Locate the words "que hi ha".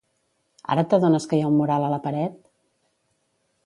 1.33-1.53